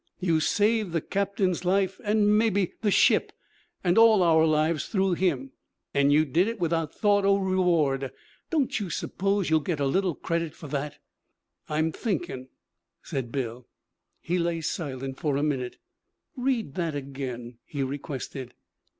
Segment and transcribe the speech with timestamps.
[0.19, 3.31] You saved the captain's life, an' mebbe the ship,
[3.83, 5.51] an' all our lives through him.
[5.93, 8.11] An' you did it without thought o' reward.
[8.49, 10.97] Don't you s'pose you'll get a little credit for that?'
[11.69, 12.49] 'I'm thinkin','
[13.03, 13.67] said Bill.
[14.21, 15.77] He lay silent for a minute.
[16.35, 18.55] 'Read that again,' he requested.